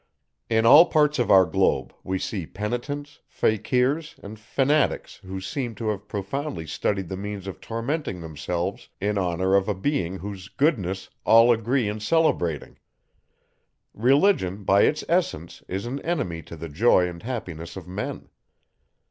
In 0.49 0.65
all 0.65 0.87
parts 0.87 1.19
of 1.19 1.29
our 1.29 1.45
globe, 1.45 1.93
we 2.03 2.17
see 2.17 2.47
penitents, 2.47 3.19
fakirs, 3.27 4.15
and 4.23 4.39
fanatics, 4.39 5.17
who 5.17 5.39
seem 5.39 5.75
to 5.75 5.89
have 5.89 6.07
profoundly 6.07 6.65
studied 6.65 7.07
the 7.07 7.15
means 7.15 7.45
of 7.45 7.61
tormenting 7.61 8.19
themselves, 8.19 8.89
in 8.99 9.19
honour 9.19 9.53
of 9.53 9.69
a 9.69 9.75
being 9.75 10.17
whose 10.17 10.47
goodness 10.49 11.11
all 11.23 11.51
agree 11.51 11.87
in 11.87 11.99
celebrating. 11.99 12.79
Religion, 13.93 14.63
by 14.63 14.85
its 14.85 15.03
essence, 15.07 15.61
is 15.67 15.85
an 15.85 15.99
enemy 16.01 16.41
to 16.41 16.55
the 16.55 16.67
joy 16.67 17.07
and 17.07 17.21
happiness 17.21 17.77
of 17.77 17.87
men. 17.87 18.29